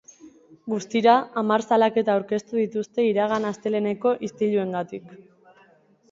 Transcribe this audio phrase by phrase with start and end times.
[0.71, 5.13] Guztira, hamar salaketa aurkeztu dituzte iragan asteleheneko istiluengatik.